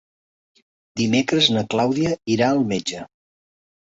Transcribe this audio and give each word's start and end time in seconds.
Dimecres 1.01 1.49
na 1.57 1.63
Clàudia 1.75 2.17
irà 2.37 2.49
al 2.57 2.67
metge. 2.73 3.05